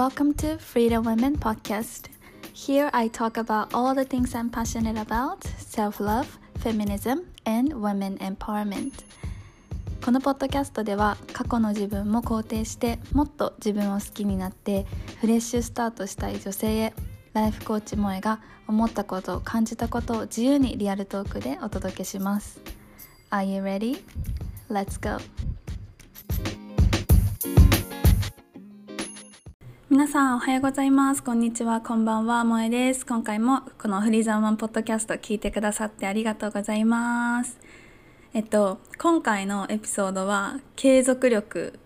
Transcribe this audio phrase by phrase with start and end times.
[0.00, 2.08] Welcome to Freedom Women Podcast.
[2.54, 8.16] Here I talk about all the things I'm passionate about self love, feminism, and women
[8.16, 9.04] empowerment.
[10.02, 14.86] このポッドキャストでは過去の自分も肯定してもっと自分を好きになって
[15.20, 16.94] フレッシュスタートしたい女性へ
[17.34, 22.58] ライフコーチ萌えが思ったこと感じたことを自由にリアルトークでお届けします
[23.30, 24.02] Are you ready?
[24.70, 25.20] Let's go!
[29.90, 31.22] 皆さんおはようございます。
[31.24, 31.80] こんにちは。
[31.80, 32.44] こんばんは。
[32.44, 33.04] 萌えです。
[33.04, 37.58] 今回もこのフリーザーマンポッドキャスト聞いてくださってありがとうございます。
[38.32, 41.76] えっと今回のエピソードは継続力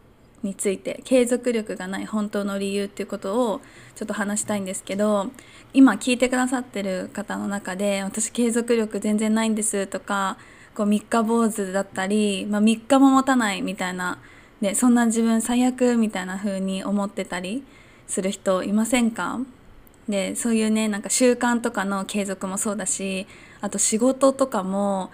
[0.43, 3.63] について継続力がない本当の理由っていうことを
[3.95, 5.31] ちょっと話したいんですけど
[5.73, 10.37] 今聞いてくださってる方の中で私継続力全然ないんですとか
[10.75, 14.19] こう三日坊主だったり、まあ、3日も持たないみたいな、
[14.61, 17.65] ね、そんな自分最悪みたいな風に思ってたり
[18.07, 19.41] する人いませんか？
[20.09, 23.27] でそういうねなんか習慣とかの継続もそうだし
[23.61, 25.11] あと仕事とかも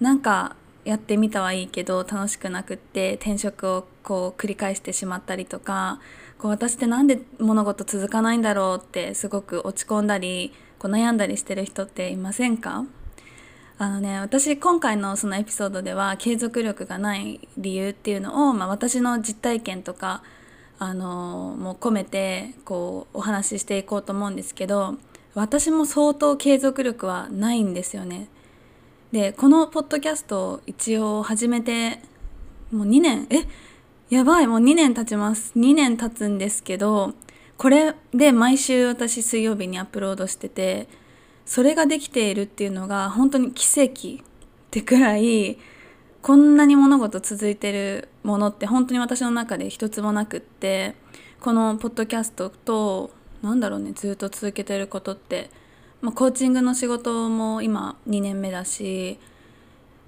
[0.00, 6.00] なんかやってみたはいいけど楽しくなくって転職をこう繰り返してしまったりとか
[6.38, 12.84] こう私って何で物事続かないんだろうってすごく落ち込んだりこう悩んだりしてる人っていませんか？
[13.78, 20.24] あのね私今回のそのエピソードでは継続力がない理由っていうのを、まあ、私の実体験とか
[20.82, 24.96] あのもう込めてこうお話ししていこうと思うんですけど
[25.32, 28.28] 私も相当継続力はないんですよね。
[29.12, 32.00] でこのポッドキャストを一応始めて
[32.72, 33.44] もう2年え
[34.10, 37.14] やばいもう2年経ちます2年経つんですけど
[37.58, 40.88] これで毎週私水曜日にアップロードしてて
[41.46, 44.26] それができているっていうのが本当に奇跡っ
[44.72, 45.58] てくらい
[46.22, 50.94] こんなに物事続いてるものって本当に私の中で一つもなくって
[51.40, 53.10] このポッドキャストと
[53.42, 55.50] なんだろうねずっと続けてることって。
[56.02, 59.20] まあ、コーチングの仕事も今2年目だし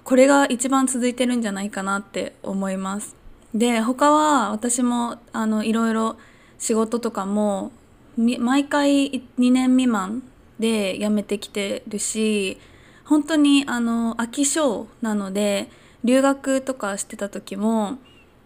[0.02, 3.16] これが一番続いてるんじゃないかなって思います。
[3.54, 6.16] で他は私もあのいろいろ
[6.58, 7.70] 仕事とかも
[8.16, 10.24] 毎回2年未満
[10.58, 12.58] で辞めてきてるし
[13.04, 15.70] 本当にあの飽き性なので
[16.04, 17.98] 留学とかしてた時も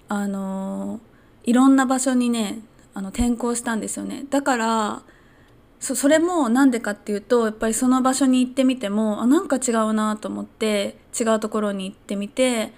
[0.08, 1.00] あの
[1.44, 2.60] いろんな場所にね
[2.94, 4.24] あの転校したんですよね。
[4.30, 5.02] だから
[5.80, 12.72] それもなんでかっていうとやっぱりその場所に行ってみてもあなんか違うなと思って違うところに行ってみて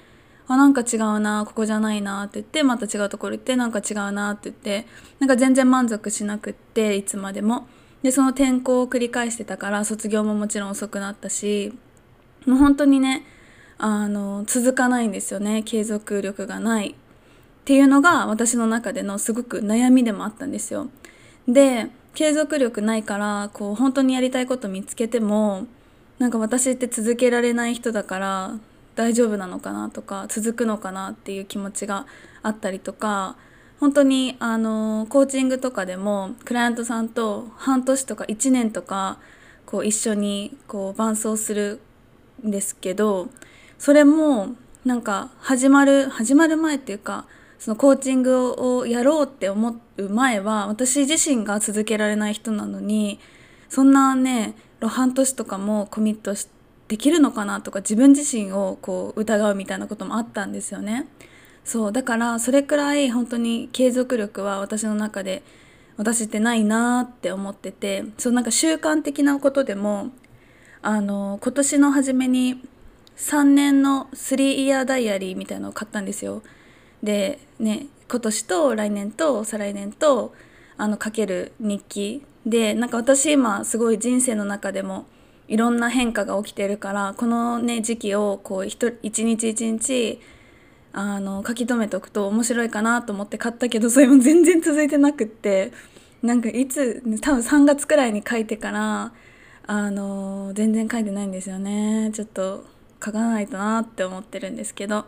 [0.48, 4.86] あなんか違うなここじゃないなって言ってまた違うところ行ってなんか違うなって言って
[5.19, 7.66] なんか全然満足しなくっていつまでも。
[8.02, 11.78] でその転校を繰り返してたから卒業ももちろん遅くなったし
[12.46, 13.26] もう本当にね
[13.82, 15.62] あの続かないんですよね。
[15.62, 16.91] 継続力がない。
[16.91, 16.94] っ
[17.64, 20.88] ていうのが私の中でのすごく悩みでもあったんですよ。
[21.48, 25.66] で継続力ないからこう本当にやりたいこと見つけても
[26.19, 28.58] なんか私って続けられない人だから
[28.96, 32.06] 大丈夫なのかなとか続くのかなっていう気持ちが
[32.42, 33.36] あったりとか
[33.78, 39.19] 本当にあのコーチングとかでもクライアントさんと半年とか1年とか
[39.64, 41.80] こう一緒にこう伴走する
[42.46, 43.28] んですけど
[43.80, 47.26] それもなんか始まる始まる前っていうか
[47.58, 53.19] そのコーチングをやろうって思う前は私自身が続けられない人なのに
[53.70, 56.34] そんなね半年とかもコミット
[56.88, 61.08] できるのかなとか自分自身をこう疑うみたいなこともあったんですよね。
[61.64, 65.42] そうだからそれくらい本当に継続力は私の中で
[65.96, 70.10] 私ってないなーって思っててそうなんか習慣的なことでも
[70.82, 72.62] あの今年の初めに
[73.20, 76.42] 3年の3イヤーダイアリーみたいなのを買ったんですよ。
[77.03, 80.34] でね今年と来年と再来年と
[80.78, 85.06] あの書ける日記でなんか私今すごい人生の中でも
[85.48, 90.20] いろんな変化が起きてるからこのね時期をこう一日一日
[90.92, 95.72] あの書き留めておくと面白いかなと思って買ったけど それも全然続いてなくって
[96.22, 99.12] なんかいつ多分3月くらいに書いてから
[99.67, 102.64] あの全然書いてないんですよねちょっと
[103.05, 105.06] 書かないとなって思ってるんですけど。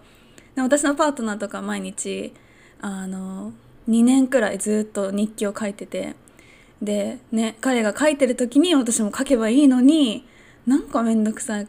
[0.54, 2.32] で私のパートナーとか毎日
[2.80, 3.52] あの
[3.88, 6.14] 2年くらいずっと日記を書いてて
[6.82, 10.26] でね彼が書いてる時に私も書けばいいのに
[10.66, 11.68] なんかめんどくさい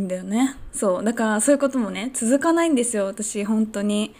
[0.00, 0.56] んだよね。
[0.72, 4.14] そうだからそういうこともね続かないんですよ私本当に。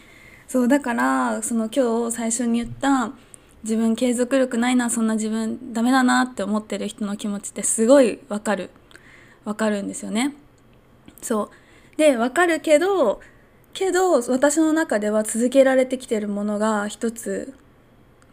[0.47, 3.13] そうだからその今日最初に言った
[3.63, 8.71] 自分継続力ないなそんな自分ダメだなって思ってる人の気持ちってすごいわかる。
[9.45, 10.35] わかるんですよね。
[11.25, 11.51] そ
[11.95, 13.21] うでわかるけど
[13.73, 17.55] けど私の中では続けられてきてるものが一つ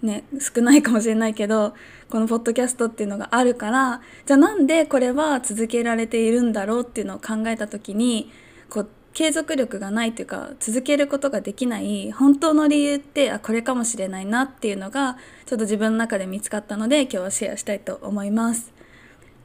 [0.04, 1.74] ね少ないかもしれないけど
[2.10, 8.30] このポッドキャストっていうのがあるからじゃあなんでこれは続けられているんだろうっていうのを考えた時に
[8.70, 18.74] こう継続力がないというか続けることができない本当の理由ってあこれかもしれないなっていうのがちょっと自分の中で見つかったので今日はシェアしたいと思います。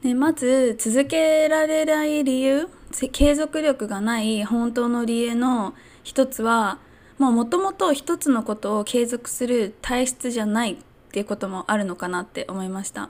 [0.03, 2.69] でまず続けられない理由
[3.11, 5.73] 継続力がない本当の理由の
[6.03, 6.79] 一つは
[7.19, 10.77] もともと一つのことを継続する体質じゃないっ
[11.11, 13.09] ていうこともあるのかなって思いました。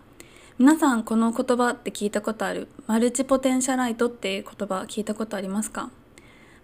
[0.57, 2.68] 皆さんこの言葉って聞いたことある？
[2.88, 5.91] マルチポテンシャライトっていう言葉聞いたことありますか？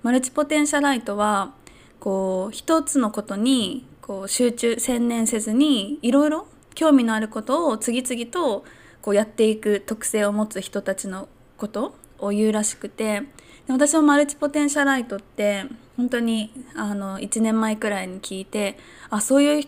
[0.02, 1.54] マルチポテンシャライトは
[2.00, 8.66] こう一つのことにこう集中専念せずにいろいろ興味のあることを次々と
[9.02, 11.28] こうやっていく特性を持つ人たちの
[11.58, 11.96] こと
[12.26, 13.24] を言うらしくて
[13.68, 15.66] 私もマルチポテンシャライトって
[15.96, 18.78] 本当にあの1年前くらいに聞いて
[19.10, 19.64] あそういう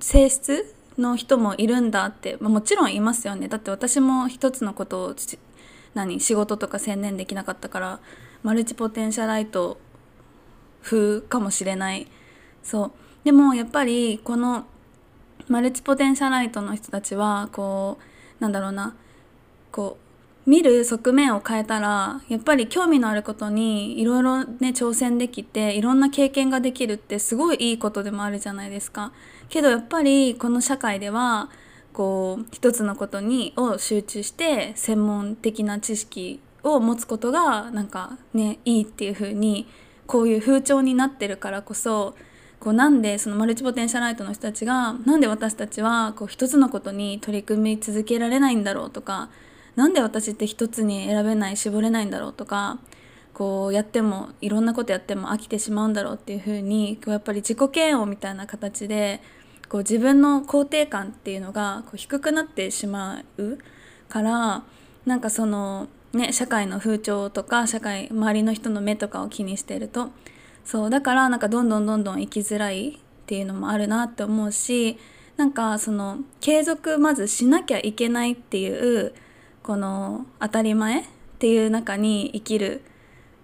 [0.00, 3.48] 性質の人もいるんだって、まあ、もちろんいますよね。
[3.48, 5.14] だって私も一つのことを
[5.94, 8.00] 何仕事とか専念できなかったから
[8.42, 9.78] マルチポテンシャライト
[10.82, 12.08] 風かもしれない。
[12.62, 12.92] そう。
[13.24, 14.66] でもやっぱりこの
[15.48, 17.98] マルチポテンシャライトの人たちはこ
[18.40, 18.94] うなんだろうな
[19.70, 20.05] こう
[20.46, 29.12] 見る側面を変えたらやっぱり興味のあることにいろいろね挑戦できていろんな経験ができるってすごいいいことでもあるじゃないですか。
[29.48, 31.50] けどやっぱりこの社会では
[31.92, 39.66] こう一つのことにを集中して専門的な知識を持つことがなんかねいいっていう風に
[40.06, 42.14] こういう風潮になってるからこそ
[42.60, 49.28] こうなんでそのマルチポテンシャライトの人たちがなんで私たちはこう一つのことに取り組み続けられないんだろうとか
[49.76, 52.78] なんで私って一つに選べない絞れないんだろうとか
[53.34, 59.20] こうやってもいろんなことやっても飽きてしまうんだろうっていうふうにこうやっぱり自己嫌悪みたいな形で
[59.68, 63.58] こう自分の肯定感っていうのがこう低くなってしまう
[64.08, 64.64] から
[65.04, 70.10] なんかそのね社会の風潮とか社会周りの人の目とかを気にしてると
[70.64, 74.98] そうだからなんかどんどんどんどん生きづらいっていうのもあるなって思うし
[75.36, 79.12] なんかその継続まずしなきゃいけないっていう
[79.66, 81.04] この当たり前っ
[81.40, 82.82] ていう中に生きる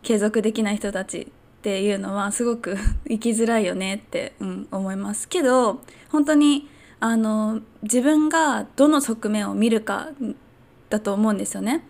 [0.02, 1.26] 継続できない人たちっ
[1.62, 2.76] ていうのはすごく
[3.10, 5.80] 生きづらいよねって、うん、思いますけど
[6.10, 6.69] 本当に
[7.00, 10.10] あの自分がどの側面を見るか
[10.90, 11.84] だと思うんですよね。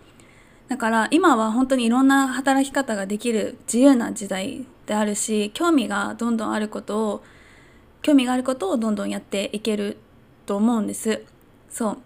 [0.69, 7.25] だから今は本当にいろんな働き方ができる自由な時代であるし興味がどんどんあることを
[8.01, 9.99] 興味があることをどんどんやっていける
[10.47, 11.23] と思うんです。
[11.69, 11.99] そう。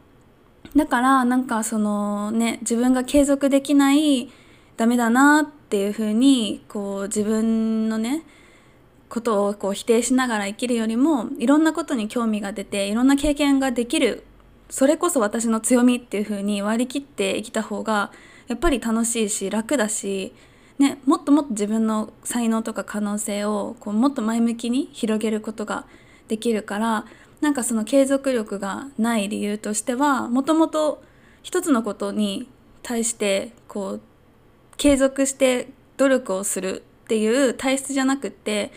[0.77, 4.31] だからなんかそのね自分が継続できない
[4.77, 8.23] ダメだなっていうふうにこう自分のね
[9.09, 14.25] ことをこう否定しながら生きるよりもいろんなことに興味が出ていろんな経験ができる
[14.69, 18.13] それこそ私の強みっていうふうに割り切って生きた方が
[18.49, 20.35] やっぱり楽しいし楽だし
[20.79, 25.87] ね、もっともっと自分の才能とか可能性をこうもっと前向きに広げることが
[26.29, 27.07] できるから
[27.41, 31.03] なんかその継続力がない理由としてはもともと
[31.43, 32.49] 一つのことに
[32.83, 34.01] 対してこう
[34.77, 38.73] 継続して努力をするっていう体質じゃなくって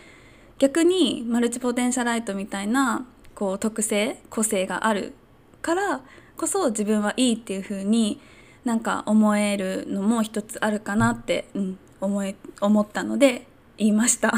[0.59, 5.13] 逆にマルチポテンシャライトみたいなこう特性個性がある
[5.61, 6.01] から
[6.37, 8.19] こそ自分はいいっていう風に
[8.65, 13.47] なんか思えるのも一つあるかなって、うん、思い思ったので
[13.77, 14.33] 言いました。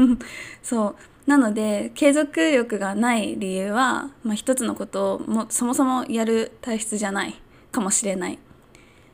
[0.62, 0.96] そう。
[1.26, 7.40] なので継続力がない理由は、まあ、一つのことをもそもそもやる体質じゃない
[7.72, 8.38] かもしれない。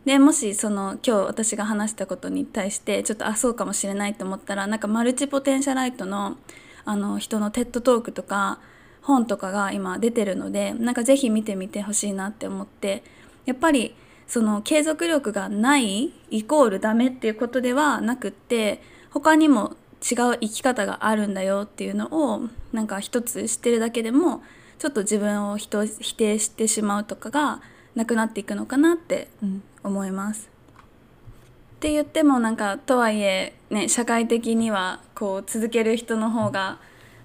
[0.05, 6.37] でもしその今日私が話したことに対してちょっとあそうかもしれないと思ったらなんか multipotentialite の
[6.85, 8.59] あの人の TED Talk とか
[9.02, 13.02] 本とかが今出てるのでなんか是非見てみてほしいなって思って
[13.45, 13.95] やっぱり
[14.26, 24.42] その継続力がないイコールダメっていうことではなくって他にも違う生き方があるんだよっていうのをなんか一つ知ってるだけでも
[24.78, 27.61] ちょっと自分を否定してしまうとかが
[27.95, 29.28] なくなっていくのかなって、
[29.83, 30.49] 思います。
[31.76, 36.78] って言ってもなんかとはいえね社会的にはこう続ける人の方が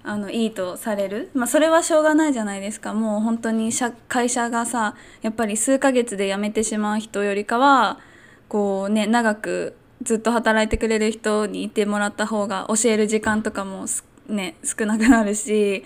[0.03, 2.93] あのいいとされる、まあ、それはしょうがないじゃないですか。
[2.93, 3.71] もう本当に
[4.07, 7.99] 会社がさやっぱり数ヶ月で辞めてしまう人よりかは
[8.47, 13.85] こうね長くずっと働いてくれる人にいてもらった方が教える時間とかも
[14.27, 15.83] ね少なくなるし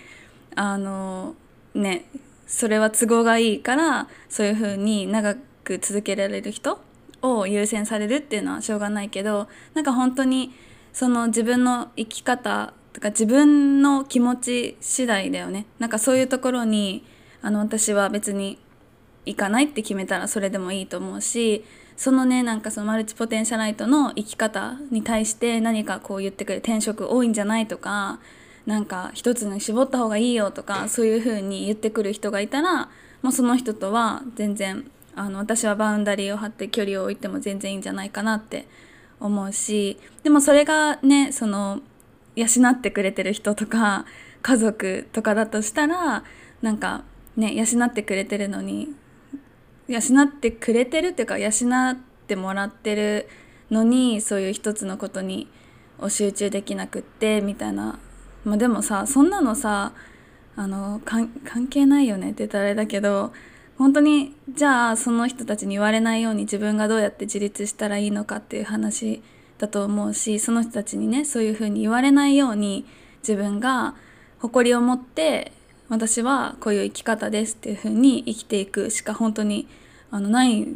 [0.55, 1.35] あの
[1.73, 2.05] ね
[2.47, 6.79] それは都合がいいからそういう風に長く続けられる人
[7.21, 10.53] を優先されるっていうのはしょうがないけどなんか本当に
[10.93, 15.67] その自分の生き方とか自分の気持ち次第だよね。
[15.77, 17.05] なんかそういうところに
[17.41, 18.57] あの私は別に
[19.25, 21.63] 行かないって決めたらそれでもいいと思うし
[21.99, 28.19] そのねなんかそのマルチポテンシャライトの生き方に対して何かこう言ってくれる転職多いんじゃないとか
[28.65, 32.89] なんか一つに絞った方がいいよとかそういう風に言ってくる人がいたら
[33.21, 38.65] もうその人とは全然あの私はバウンダリーを張って距離を置いても全然いいんじゃないかなって
[39.19, 41.81] 思うしでもそれがねその
[42.37, 44.05] 養ってくれてる人とか
[44.41, 46.23] 家族とかだとしたら
[46.61, 47.03] なんか
[47.35, 48.87] ね養ってくれてるのに
[49.89, 53.27] 養ってくれてるっていうか養ってもらってる
[53.71, 55.47] のにそういう一つのことに
[55.99, 57.99] を集中できなくってみたいな、
[58.45, 59.93] まあ、でもさそんなのさ
[60.55, 61.29] あの関
[61.69, 63.33] 係ないよねって言ったらあれだけど
[63.77, 69.23] 本当にじゃあその人たちに言われないように自分がどうやって自立したらいいのかっていう話
[69.57, 72.85] だと思うしその人たちにねそういうふうに言われないように
[73.19, 73.95] 自分が
[74.39, 75.51] 誇りを持って
[75.89, 79.67] 私はこういう生き方ですっていうふうに生きていくしか本当に
[80.11, 80.67] あのない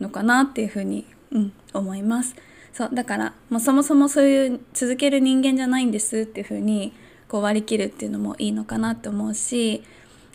[0.00, 2.36] のかなっていうふうに、うん、思います。
[2.72, 6.92] そうだからもうそもそもそういう続ける人間じゃないんですっていうふうに
[7.26, 9.82] こう割り切るっていうのもいいのかなって思うし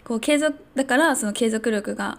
[0.04, 2.18] こう継続だからその継続力が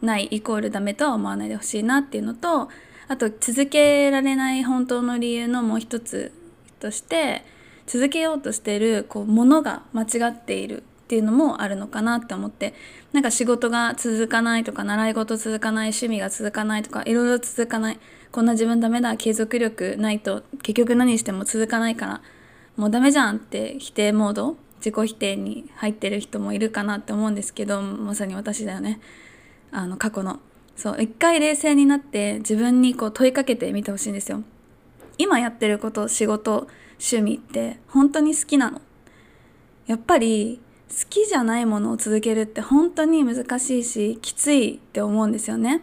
[0.00, 2.70] ないイコールダメとは思わないでほしいなっていうのと
[3.08, 6.32] あと続けられない本当の理由のもう一つ
[6.80, 7.44] として
[7.86, 12.74] 続けようとしてるこうものが間違っているっていうのもあるのかなって思って
[13.14, 17.98] なんか仕事が続かないとか習い事続かない趣味が続かないとかいろいろ続かない
[18.30, 22.20] こんな自分ダメだ継続力ないと結局何しても続かないから
[22.76, 29.00] もうダメじゃんって否定モード自己否定に入ってる人もいるかなって思うんですけどまさに私だよね。
[29.72, 30.40] あの過去の。
[30.76, 34.42] そう一回冷静になって自分にこう問いかけてみてほしいんですよ。
[35.16, 36.68] 今やってること仕事
[37.00, 38.82] 趣味って本当に好きなの。
[39.86, 45.82] やっぱり好きじゃないものを続けるって本当に難しいしきついって思うんですよね。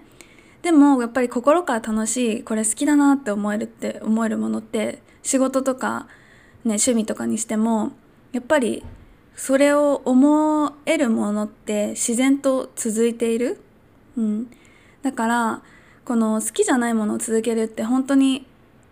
[0.63, 6.07] でもやっぱり心から楽しいこれ好きだなって思えるって思えるものって仕事とか、
[6.63, 7.91] ね、趣味とかにしても
[8.31, 8.83] やっぱり
[9.35, 13.59] それを思えるものって自然と続いている、
[14.17, 14.51] うん、
[15.03, 15.61] だから
[16.03, 18.47] この好きじゃないものを続けるって本当に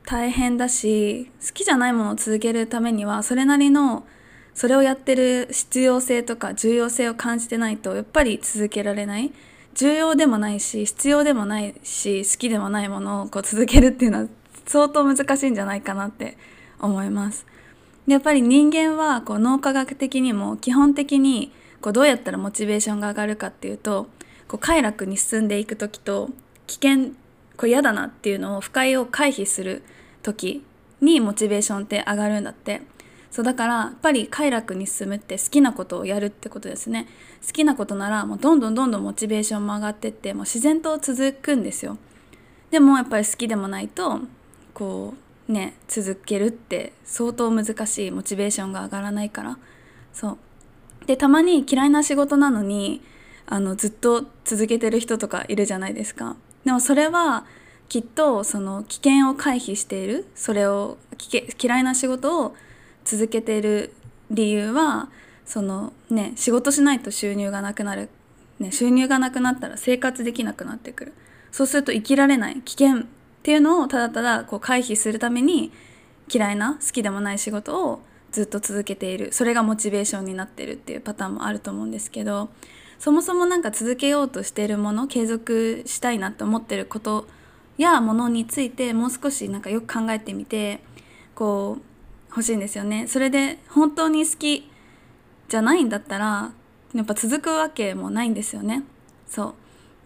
[0.05, 4.05] 大変だし好きじゃないものを続けるためにはそれなりの
[4.53, 9.31] それをやってる必要性とか重要性を感じてないとやっぱり続けられない
[9.73, 14.27] 重要でもないし必要でもないし好きでもないものをこう続けるっていうのは
[14.67, 16.37] 相当難しいんじゃないかなって
[16.79, 17.45] 思います。
[18.05, 24.07] でやっぱり人間はこう脳科学的にも基本的にこうどうやったらモチベーションが上がるかっていうと
[24.47, 26.29] こう快楽に進んでいく時と
[26.67, 27.13] 危険
[27.57, 29.83] これ嫌だなっていうのを不快を回避する
[30.21, 30.63] 時
[31.01, 32.81] にモチベーションって上がるんだって
[33.33, 37.07] そうだからやっぱり快楽に進むって好きなことをやるってことですね。
[37.43, 41.97] 好きなことならもうどんどんどんどんモチベーションも上がってってもう自然と続くんですよ。
[42.69, 44.19] でもやっぱり好きでもないと
[44.75, 45.15] こ
[45.49, 49.57] うね続けるって相当難しいモチベーションが上がらないから。
[50.13, 50.37] そ
[51.01, 51.05] う。
[51.07, 53.01] でたまに嫌いな仕事なのに
[53.47, 56.35] あのずっと続けてる人とかいるじゃないですか。
[56.65, 57.45] でもそれは
[57.89, 60.99] きっとその危険を回避しているそれを
[61.59, 62.55] 嫌いな仕事を
[63.05, 63.93] 続けてる
[64.31, 65.09] 理由は
[65.45, 68.09] そのね仕事しないと収入がなくなる、
[68.59, 71.13] ね、収入がなくなったら生活できなくなってくる。
[71.51, 73.05] そうすると生きられない危険っ
[73.43, 75.71] ていうのをただただこう回避するために
[76.33, 79.31] 嫌いな好きでもない仕事をずっと続けている。
[79.33, 82.49] それがモチベーションになってるっていうパターンもあると思うんですけど
[82.97, 87.27] そもそも何か続けようとしているもの継続したいなって思ってること
[87.77, 90.79] やものについてもう少しなんかよく考えてみて
[91.35, 91.92] こう
[92.33, 93.07] 欲しいんですよね。
[93.07, 94.67] それで本当に好き
[95.47, 96.51] じゃないんだったら
[96.95, 98.83] やっぱ続くわけもないんですよね。
[99.27, 99.55] そ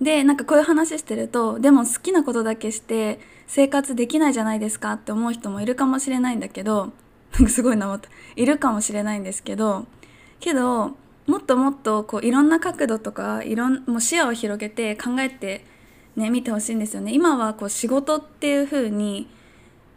[0.02, 0.04] う。
[0.04, 6.92] でなんかこういう話してるとでも好きなことだけして生活できないじゃないですかって思う人もいるかもしれないんだけど
[7.34, 9.88] なんかすごいなまったいるかもしれないんですけど
[10.40, 15.66] けどもっともっとこういろんな角度とかいろんもう視野を広げて考えて
[16.16, 17.14] ね見てほしいんですよね。
[17.14, 19.28] 今はこう仕事っていう風に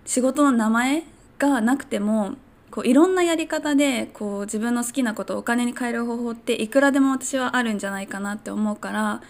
[0.06, 1.04] 仕事の名前
[1.48, 2.34] がなくても
[2.70, 9.22] こういろんなやり方でこう自分の好きなことをお金に変える方法っていくらでも私はあるんじゃないかなって思うから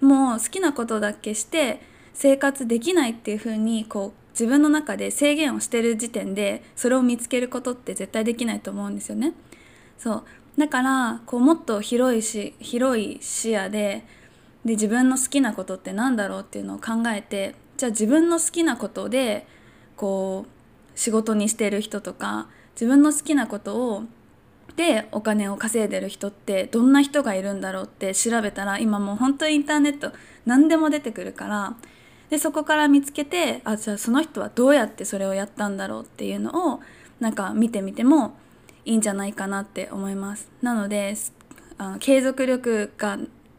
[0.00, 1.80] もう好きなことだけして
[2.12, 9.34] 生活できないっていう風にこう自分の中で制限をしてる時点でそれを見つけることって絶対できないと思うんですよね。
[9.96, 10.24] そう
[10.60, 14.04] だからこうもっと広いし広い視野で
[14.64, 19.46] で自分の好きなことって何だろうっていうのを考えてじゃあ自分の好きなことで
[19.96, 20.57] こう
[20.98, 24.02] 仕事にしてる人とか自分の好きなことを
[24.74, 30.12] でお金を稼いでる人ってどんな人がいるんだろうって調べたら今もう本当にインターネット
[30.44, 31.76] 何でも出てくるから
[32.30, 36.80] でそこから見つけてあじゃあその人はどうやってそれをやったんだろうっていうのを
[37.20, 38.36] なんか見てみても
[38.84, 40.50] いいんじゃないかなって思います。
[40.62, 41.14] なので
[41.78, 43.18] あの継続力が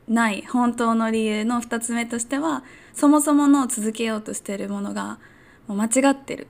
[0.10, 5.20] ない本当の理由の2つ目としてはそもそもの続けようとしてるものが
[5.68, 6.48] もう間違ってる。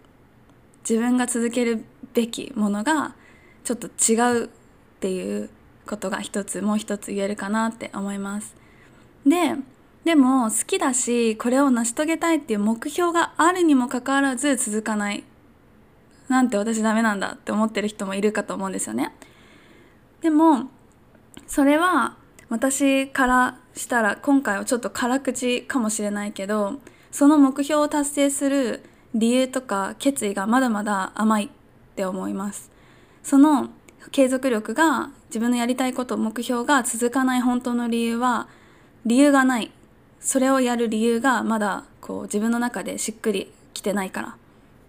[0.90, 3.14] 自分が続けるべきものが
[3.64, 4.50] ちょっと違うっ
[5.00, 5.52] ていう
[5.86, 8.56] ことが一つもう一つ言えるかなって思います。
[9.26, 9.56] で
[10.06, 15.24] でも好きだしこれを成し遂げたいっていう目標があるにもかかわらず続かない
[16.28, 19.14] なんて私ダメなんだって思ってる人もいるかと思うんですよね。
[20.22, 20.70] でも
[21.46, 22.16] それは
[22.50, 26.80] 私からしたら今回はちょっと辛口かもしれないけど
[27.12, 31.50] その目標を達成する理由とか決意がまだまだ甘いっ
[31.96, 32.72] て思います。
[33.24, 33.70] その
[34.12, 38.48] 継続力が自分のやりたいこと目標が続かない本当の理由は
[39.06, 39.72] 理由がない。
[40.20, 44.36] それをやる理由がまだこう自分の中でしっくりきてないから、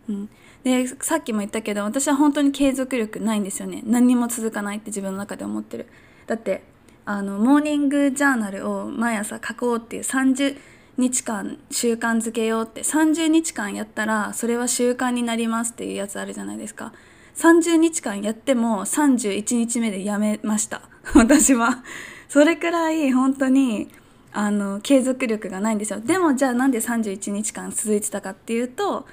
[0.09, 0.29] うん、
[0.65, 3.83] でさっきも言ったけど私は本当に継続力ないんですよね。
[3.85, 5.87] 何にも続かないって自分の中で思ってる。
[6.27, 6.62] だって
[7.05, 10.57] あのモーニングジャーナルを毎朝書こうっていう30
[11.00, 12.83] 日間習慣づけようって。
[12.83, 16.92] 30日間やったらそれは習慣になりますっていうやつあるじゃないですか。
[17.35, 20.83] 30日間やっても31日目でやめました。
[21.14, 21.83] 私は。
[22.28, 23.88] それくらい本当に
[24.33, 26.00] あの継続力がないんですよ。
[26.00, 29.07] でもじゃあなんで31日間続いてたかっていうと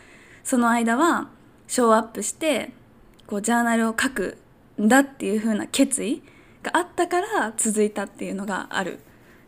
[0.44, 1.29] その間は
[1.67, 2.72] ショーアップして
[3.25, 4.38] こうジャーナルを書く
[4.79, 6.22] んだっていう風な決意
[6.62, 9.00] があったから続いたっていうのがある。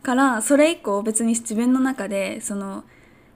[0.02, 2.84] からそれ以降別に自分の中でその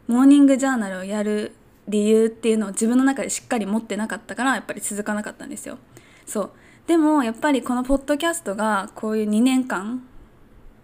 [0.06, 1.52] モーニングジャーナルをやる
[1.88, 5.78] 理由っていうのを自分の中でしっかり持ってなかったからやっぱり続かなかったんですよ。
[6.26, 6.50] そう。
[6.86, 10.02] でもやっぱりこのポッドキャストがこういう2年間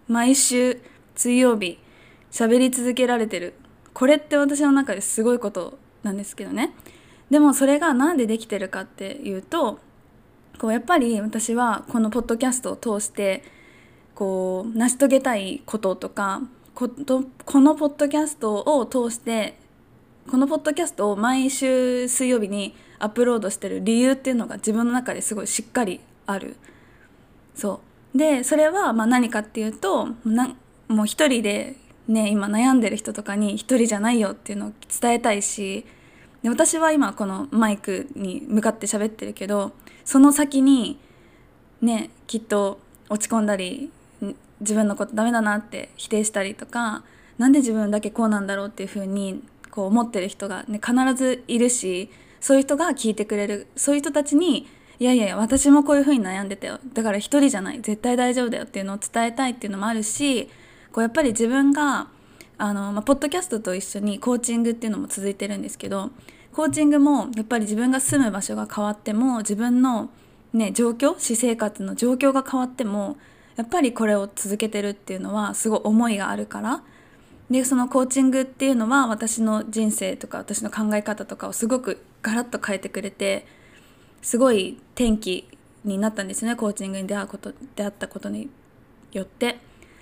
[0.09, 0.81] 毎週
[1.15, 1.79] 水曜日
[2.31, 3.55] 喋り続けられてる。
[3.93, 6.75] これって私の中ですごいことなんですけどね。
[7.31, 9.79] でもそれが何でできてるかっていうと
[10.59, 13.43] こうやっぱり私はこのポッドキャストを通して
[14.21, 16.43] こう成し遂げたいこととか
[16.75, 16.91] こ
[17.59, 19.59] のポッドキャストを通して
[20.31, 26.57] このポッドキャストを毎週水曜日にアップロードしてる理由っていうのが自分の中ですごいしっかりある。
[27.55, 27.81] そ
[28.15, 28.19] う。
[28.19, 30.55] でそれはまあ何かっていうとな
[30.89, 35.87] もう一人でね今悩んでる人とかに一人じゃないよっていうのを伝えたいし
[36.43, 39.73] で私は今このマイクに向かって喋ってるけど
[40.05, 40.99] その先に
[41.81, 43.91] ねきっと落ち込んだり
[44.61, 47.03] 自分のことダメだなって否定したりとか
[47.39, 54.67] 何で自分だけこうなんだろうっていうふうにこう思ってる人が、ね、必ずいるしそういう人が聞いてくれるそういう人たちに
[54.99, 56.79] いやいや私もこういうふうに悩んでたよ。
[56.93, 57.81] だから一人じゃない。
[57.81, 60.51] 絶対大丈夫だよっていうのを伝えたいっていうのもあるし
[60.93, 62.09] こうやっぱり自分が
[62.59, 66.11] あの、まあ、ポッドキャストと一緒にコーチングっていうのも続いてるんですけど
[66.53, 70.11] コーチングもやっぱり自分が住む場所が変わっても自分の、
[70.53, 73.17] ね、状況私生活の状況が変わっても
[73.61, 76.83] やっぱりこれを続けてるっていうのはすごい思いがあるから。
[77.51, 83.45] でそのコーチングっていうのは私の人生とか私の考え方とかをすごくガラッと変えてくれて
[84.23, 85.47] すごい転機
[85.85, 86.57] になったんですね。
[86.57, 88.49] コーチングに出会うこと出会ったことに
[89.13, 89.59] よって。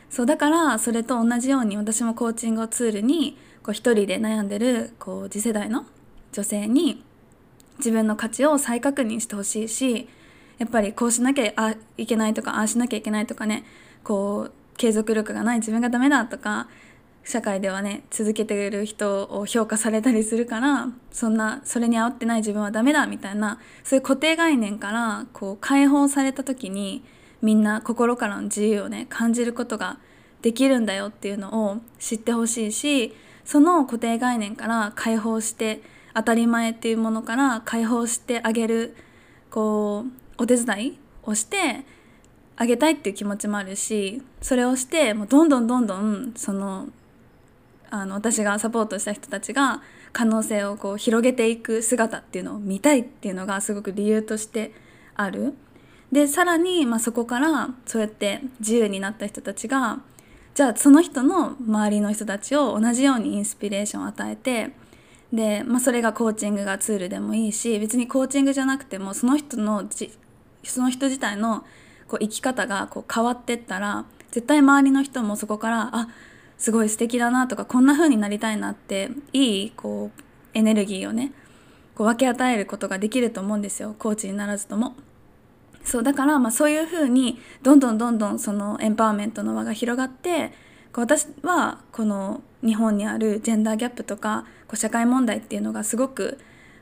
[0.08, 5.84] そうだからそれと同じように私もコーチングをツールにこう一人で悩んでるこう次世代の
[6.30, 7.02] 女性に
[7.78, 10.08] 自分の価値を再確認してほしいし
[10.58, 13.64] やっぱりこうしなきゃいけないとかああしなきゃいけないとかね
[14.04, 16.68] こう継続力がない自分がダメだとか
[17.24, 27.04] 社会ではね続けてる人を評価されたりするからそんなそれに合ってない自分はダメだみたいなそういう固定概念からこう解放された時に
[27.42, 29.98] みんな心からの自由をね感じることが
[30.42, 35.82] できるんだよっていうのを知ってほしいしその固定概念から解放して
[36.14, 38.96] 当たり前っていうものから解放してあげる
[39.50, 41.84] こうお手伝いをして
[42.56, 46.88] あげたいっていう気持ちもあるしそれをしてもうどんどんどんどんその
[47.90, 54.72] あの私がサポートした人たちが可能性をこう広げていく姿っていうのを見たいっていうのがすごく理由として
[55.14, 55.54] ある。
[56.12, 60.00] でさらに、まあ、そこからそうやって自由になった人たちが
[60.54, 64.70] じゃあその人の周りの人たちを同じようにインスピレーションを与えて
[65.32, 69.86] で、まあ、それがコーチングがツールでもいいし別にコーチングじゃなくてもその人の
[70.70, 71.64] その人自体の
[72.06, 76.08] こう生き方がこう変わってったら絶対周りの人もそこからあ
[76.56, 80.22] すごい素敵だなとかこんな風になりたいなっていいこう
[80.54, 81.32] エネルギーをね
[81.94, 84.96] こう分け与えることができると思うんですよコーチにならずとも。
[85.84, 90.52] そうだからまあそういうふうにどんどんどんどんそのエンパワーメントの輪が広がって
[90.92, 96.38] こう私はこの日本にあるジェンダーギャップとかこう社会問題っていうのがすごく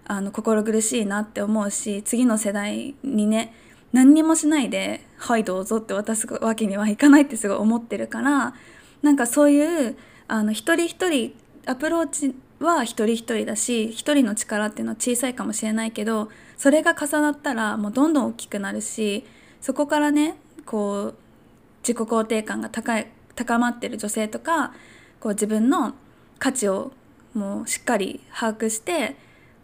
[0.06, 3.54] あの心苦しいなって思うし次の世代にね
[3.92, 8.54] 何にもしないで「はいどうぞ」って渡すわけにはいかないってすごい思ってるから
[9.02, 9.96] なんかそういう
[10.28, 11.34] あの一人一人
[11.66, 19.24] アプローチは一人一人だし一人の力っていうのは小さいかもしれないけどそれが重なったらもうどんどん大きくなるし
[19.60, 21.14] そこからねこう
[21.82, 24.72] 自己肯定感が高い高まってる女性とか
[25.20, 25.94] こう自分の
[26.38, 26.92] 価値を
[27.34, 29.16] もうしっかり把握して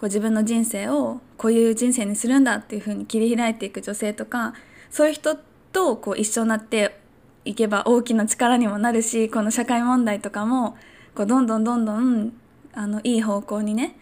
[0.02, 4.52] こう自分の人生をこういう人生にするんだっていうふうに切り開いていく女性とか
[4.90, 5.36] そういう人
[5.72, 6.98] とこう一緒になって
[7.44, 10.76] いけば大きな力にもなるしこの社会問題とかも
[11.14, 12.32] こうどんどんどんどん
[12.74, 13.96] あのいい方向にね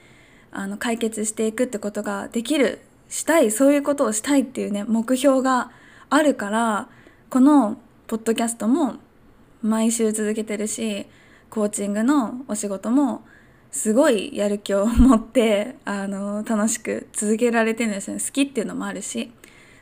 [0.52, 5.70] あの解決していくってことができるしたいそういうことをしたいっていうね目標が
[6.08, 6.88] あるから
[7.28, 8.94] このポッドキャストも
[9.60, 11.04] 毎週続けてるし
[11.50, 13.20] コーチングのお仕事も
[13.70, 18.18] すごいやる気を持ってあの楽しく続けられてるんですね。
[18.18, 19.32] 好きっていうのもあるし。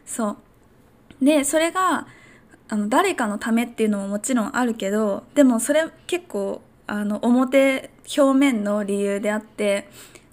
[0.05, 0.37] そ
[1.21, 1.25] う。
[1.25, 2.07] でそれが
[2.69, 9.89] あの誰かのためっていうのももちろんあるけどでもそれ結構あの表表面の理由であって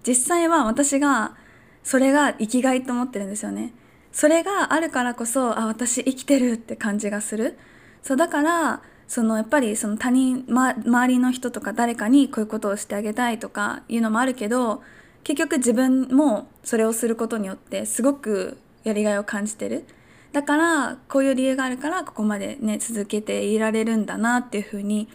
[0.06, 1.36] 実際は私が
[1.84, 3.74] それが生きがいと思ってるんですよね。
[4.12, 7.58] それがあるからこそあ私生きてるって感じがする。
[8.02, 14.82] そうだからそのやっぱりその他人、ま、周りの人とか誰かにこういうことをしてあげたいとかいうのもあるけど
[15.24, 19.86] 結局自分もそれをすることによってすごくやりがいを感じてる
[20.32, 25.08] だからこういう理由があるからここまでね続けていられるんだなっていうふうに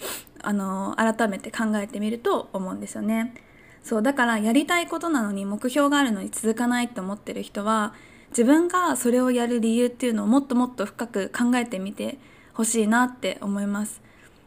[0.43, 3.35] あの改めて考えてみると思うんですよね。
[3.83, 7.95] そうだからやりたいことなのに目標があるのに続かないって思ってる人は
[8.31, 12.19] 自分がそれをやる理由っていうのをもっともっと深く考えてみて
[12.61, 14.03] ほしいなって思います。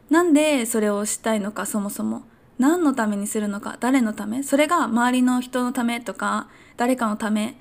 [0.08, 2.22] なんでそれをしたいのかそもそも。
[2.58, 4.44] 何のためにするのか誰のため？
[4.44, 6.46] それが周りの人のためとか
[6.76, 7.56] 誰かのため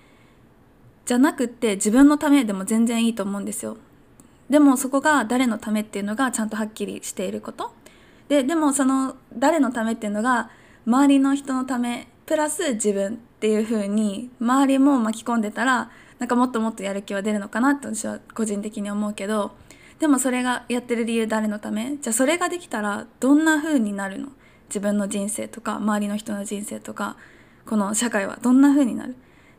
[1.05, 3.77] じゃなくって自分のためでも全然いいと思うんですよ。
[4.51, 7.73] でもそこが誰のためっていうのがちゃんとはっきりしていること。
[8.29, 10.51] ででもその誰のためっていうのが
[10.85, 15.89] 周りの人のためプラス自分っていう風に周りも巻き込んでたら
[16.19, 19.55] なんかもっともっとやる気は出るのかなって私は個人的に思うけど
[20.03, 21.95] でもそれがやってる理由誰のため？
[22.01, 24.33] じゃあそれができたらどんな風になるの？
[24.67, 27.15] 自分の人生とか周りの人の人生とか
[27.65, 29.15] この社会はどんな風になる？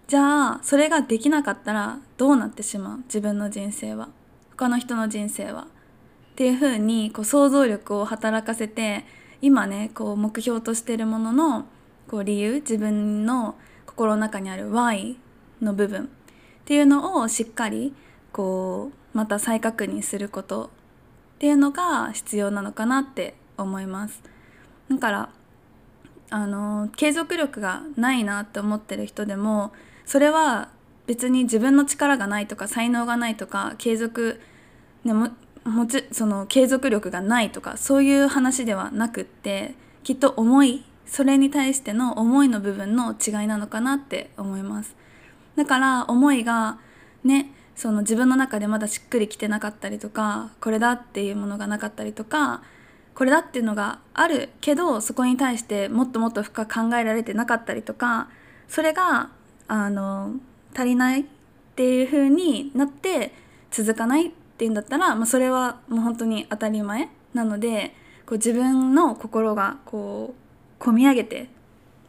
[0.06, 2.98] じゃあそれができなかったらどうなってしまう？
[3.04, 4.10] 自分の人生は。
[4.50, 5.62] 他の人の人生は。
[5.62, 9.06] っていう風にこう想像力を働かせて
[9.40, 11.64] 今ねこう目標としてるものの
[12.06, 13.54] こう理由自分の
[13.86, 15.16] 心の中にある Y
[15.62, 16.08] の部分っ
[16.66, 17.94] ていうのをしっかり
[18.30, 20.70] こうまた再確認すること
[21.36, 24.22] っていうのが必要なのかなって思います。
[24.90, 25.28] だから
[26.30, 29.72] あの継続力がないなって思ってる人でも
[30.04, 30.68] それは
[31.06, 34.40] 別に自分の力がないとか才能がないとか継続、
[35.04, 35.30] ね、も
[35.64, 44.96] もちその継続力がないとかそういう話ではなくってきっと思いそれに対しての思いの部分の違いなのかなって思います
[45.56, 46.78] だから思いが
[47.22, 52.62] ねその自分の中でまだしっくりきてなかったりとかこれだっていうものがなかったりとか
[53.14, 58.28] これだっていうのがあるけどそこに対してもっともっと深く考えられてなかったりとか
[58.68, 59.30] それが
[59.68, 60.34] あの
[60.74, 61.24] 足りないっ
[61.76, 63.32] ていう風になって
[63.70, 67.94] 続かないっていうんだったら、まあ、それはもう本当に当たり前なので
[68.26, 70.34] こう自分の心がこ
[70.80, 71.48] う込み上げて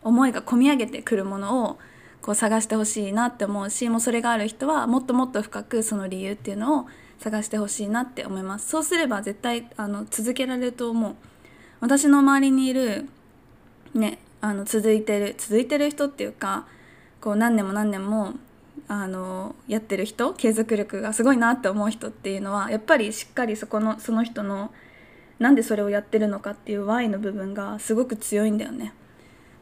[0.04, 1.80] 思いが込み上げてくるものを
[2.26, 6.88] こう探してほしいなって思うしもうそれがある人はもっともっと深くその理由っていうのを
[7.20, 8.68] 探してほしいなって思います。
[8.68, 11.16] そうすれば絶対あの続けられると思う。
[11.82, 13.08] 私の周りにいる
[13.94, 16.66] ねあの続いてる続いてる人っていうか
[17.22, 18.34] こう何年も何年も
[18.88, 24.74] あのやってる人継続力がすごいなって思う人っていうのはやっぱりしっかりそこのその人の
[25.38, 28.94] なんでそれをやってるのかっていう Y の部分がすごく強いんだよね。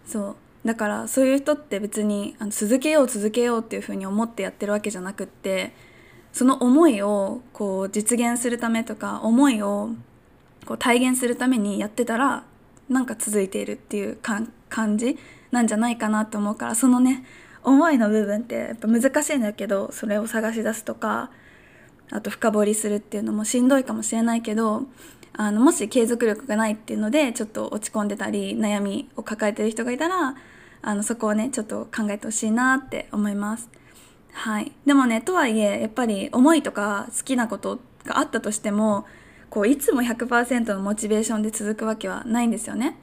[0.08, 0.36] そう。
[0.65, 5.73] だからそういう人って別にあの続けよう続けようっていうふうに思ってやってるわけじゃなくって
[6.32, 9.89] その思いをこう実現するためとか思いを
[10.65, 12.45] こう体現するためにやってたら
[12.89, 15.17] なんか続いているっていう感じ
[15.52, 17.26] なんじゃないかなと思うからそのね
[17.63, 21.30] 思いの部分ってやっぱ難しいんだけどそれを探し出すとか
[22.12, 24.84] あと深掘りするっていうのもしんどいかもしれないけど
[25.34, 30.36] あのもし継続力がないっていうのでちょっと落ち込んでたり悩みを抱えてる人がいたら
[30.84, 33.69] あのそこをねちょっと考えてほしいなって思います。
[34.34, 34.72] はい。
[34.86, 39.06] でもね、とはいえ、やっぱり思いとか好きなことがあったとしても、
[39.50, 42.98] こう、いつも100%のモチベーションで続くわけはないんですよね。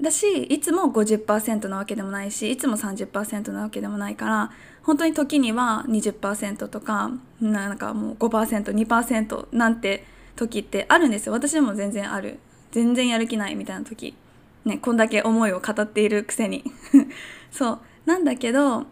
[0.00, 4.50] だし、いつも50%なわけでもないし、いつも30%なわけでもないから、
[4.82, 10.06] 本当に時には20%とか、なんかもう5%、2%なんて
[10.36, 11.32] 時ってあるんですよ。
[11.32, 12.38] 私も全然ある。
[12.70, 14.14] 全然やる気ないみたいな時。
[14.66, 16.64] ね、こんだけ思いを語っているくせに。
[17.50, 17.78] そう。
[18.04, 18.84] なんだけど、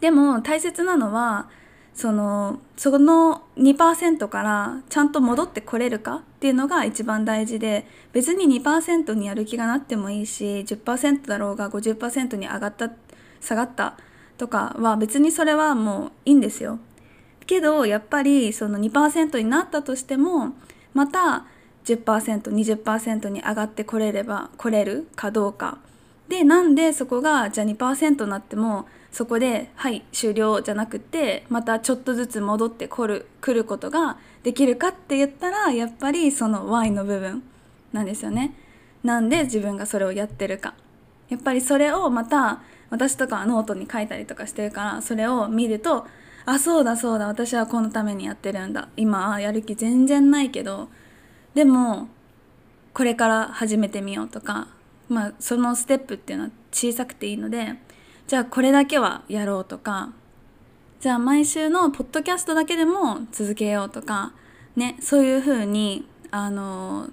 [0.00, 1.48] でも大切なのは、
[1.94, 12.90] そのその2%からちゃんと戻ってこれるかっていうのが一番大事で別に2%にやる気がなってもいいし10%だろうが50%に上がった
[13.40, 13.98] 下がった
[14.38, 16.78] とかは別にそれはもういいんですよ。
[17.46, 20.54] けどやっぱりその2%になったとしても
[20.94, 21.44] また
[21.84, 25.08] 10%20% に上がってこれれば来れる？
[25.16, 25.78] かどうか
[26.28, 37.42] でなんでそこがじゃあ2%になってもそこで「はい終了」じゃなくてまたちょっとずつ戻ってくる来ることができるかって言ったらやっぱりその Y の部分
[37.92, 38.54] なんですよね。
[39.02, 40.74] なんで自分がそれをやってるか。
[41.28, 46.06] やっぱりそれをまた私とかはノートに書いたりとかしてるからそれを見ると
[46.44, 50.88] あそうだそうだ私はこのためにやってるんだ今やる気全然ないけど
[51.54, 52.08] でも
[52.92, 54.68] これから始めてみようとか
[55.08, 57.74] まあそのステップっていうのは小さくていいので
[58.26, 60.12] じゃあこれだけはやろうとか
[61.00, 64.32] じゃあ毎週のポッドキャストだけでも続けようとか
[64.76, 67.08] ねそういうふうにあの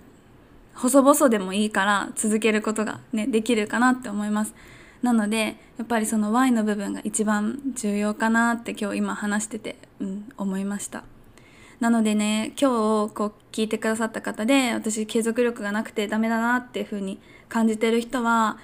[0.76, 4.54] 細々でもいいから続けることがねできるかなって思います。
[5.02, 11.04] なのでやっぱりその Y の部分が一番重要かなって今日今話してて、うん、思いました。
[11.80, 18.58] なのでね今日こう聞いてくださった方で私継続力がなくてダメだなっていうふうに感じてる人は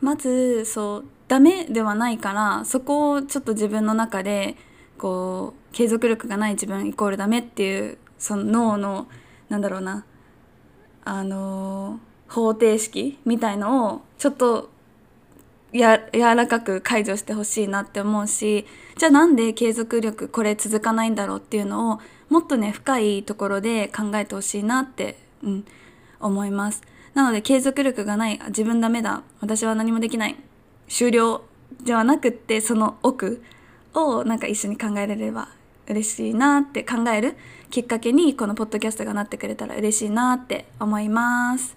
[0.00, 4.56] まずそうダメではないからそこをちょっと自分の中で
[4.98, 9.08] こう継続力がない自分イコールダメっていうその脳の
[9.48, 10.04] なんだろうな
[11.04, 14.70] あの方程式みたいのをちょっと
[15.72, 18.64] や柔らかく解除してほしいなって思うし
[18.96, 22.00] じゃあなんで継続力これ続かないんだろうっていうのを
[22.34, 25.64] もっとね深いところで考えてほしいなって、うん、
[26.18, 26.82] 思います。
[27.14, 30.34] なので継続力がない自分ダメだ私は何もできない
[30.88, 31.44] 終了
[31.84, 33.40] ではなくってその奥
[33.94, 35.48] をなんか一緒に考えられれば
[35.86, 37.36] 嬉しいなって考える
[37.70, 41.76] きっかけにこのポッドキャストがなってくれたら嬉しいなって思います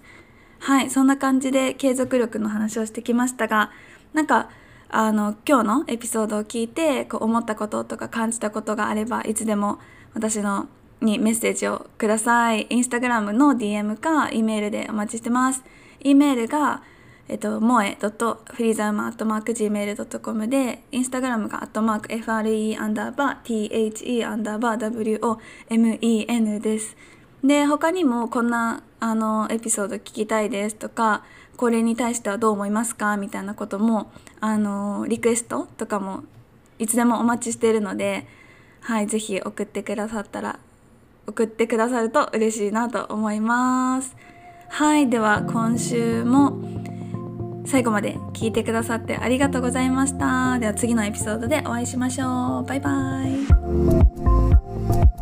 [0.58, 3.70] はいそんな感じで継続力の話をしてきましたが
[4.12, 4.50] なんか
[4.88, 9.78] あの今日のエピソードを聞いてこう思ったこととか感じたことがあればいつでも
[10.14, 10.68] 私の
[11.00, 12.66] にメッセージをください。
[12.70, 15.64] インスタグラムの DM か E メールでお待ちしてます。
[16.00, 16.82] E メールが、
[17.28, 26.96] えっと、もえ .freezerma.gmail.com で、インスタグラムが、アットマーク FRE アンダーバー THE アンダーバー WOMEN です。
[27.44, 31.24] で、他にもこんなあのエピソード聞きたいですとか、
[31.56, 36.24] これに対してはどう思いますかみたいなことも、あの、リクエストとかも
[36.78, 38.26] いつでもお待ちしているので、
[38.88, 40.58] はい、ぜひ送ってくださったら
[41.26, 44.16] 送ってくださると嬉しいなと思います。
[44.70, 46.58] はいでは今週も
[47.66, 50.58] 最後まで聞いてくださってありがとうございました。
[50.58, 52.64] では次のエピソードでお会いしましょう。
[52.64, 55.17] バイバイ。